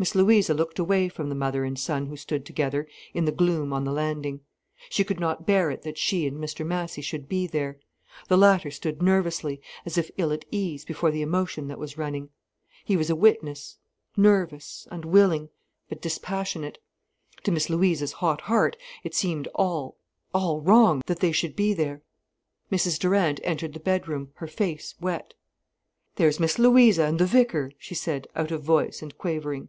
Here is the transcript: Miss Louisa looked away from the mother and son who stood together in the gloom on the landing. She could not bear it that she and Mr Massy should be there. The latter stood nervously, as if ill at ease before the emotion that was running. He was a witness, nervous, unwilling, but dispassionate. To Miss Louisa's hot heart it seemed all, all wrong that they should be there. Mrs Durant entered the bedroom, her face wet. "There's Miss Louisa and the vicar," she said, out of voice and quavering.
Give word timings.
Miss 0.00 0.14
Louisa 0.14 0.54
looked 0.54 0.78
away 0.78 1.10
from 1.10 1.28
the 1.28 1.34
mother 1.34 1.62
and 1.62 1.78
son 1.78 2.06
who 2.06 2.16
stood 2.16 2.46
together 2.46 2.88
in 3.12 3.26
the 3.26 3.30
gloom 3.32 3.70
on 3.70 3.84
the 3.84 3.92
landing. 3.92 4.40
She 4.88 5.04
could 5.04 5.20
not 5.20 5.44
bear 5.44 5.70
it 5.70 5.82
that 5.82 5.98
she 5.98 6.26
and 6.26 6.38
Mr 6.38 6.64
Massy 6.64 7.02
should 7.02 7.28
be 7.28 7.46
there. 7.46 7.78
The 8.28 8.38
latter 8.38 8.70
stood 8.70 9.02
nervously, 9.02 9.60
as 9.84 9.98
if 9.98 10.10
ill 10.16 10.32
at 10.32 10.46
ease 10.50 10.86
before 10.86 11.10
the 11.10 11.20
emotion 11.20 11.68
that 11.68 11.78
was 11.78 11.98
running. 11.98 12.30
He 12.82 12.96
was 12.96 13.10
a 13.10 13.14
witness, 13.14 13.76
nervous, 14.16 14.88
unwilling, 14.90 15.50
but 15.90 16.00
dispassionate. 16.00 16.78
To 17.42 17.52
Miss 17.52 17.68
Louisa's 17.68 18.12
hot 18.12 18.40
heart 18.40 18.78
it 19.04 19.14
seemed 19.14 19.48
all, 19.54 19.98
all 20.32 20.62
wrong 20.62 21.02
that 21.08 21.20
they 21.20 21.30
should 21.30 21.54
be 21.54 21.74
there. 21.74 22.00
Mrs 22.72 22.98
Durant 22.98 23.38
entered 23.44 23.74
the 23.74 23.80
bedroom, 23.80 24.30
her 24.36 24.48
face 24.48 24.94
wet. 24.98 25.34
"There's 26.16 26.40
Miss 26.40 26.58
Louisa 26.58 27.02
and 27.04 27.18
the 27.20 27.26
vicar," 27.26 27.72
she 27.78 27.94
said, 27.94 28.26
out 28.34 28.50
of 28.50 28.62
voice 28.64 29.02
and 29.02 29.14
quavering. 29.18 29.68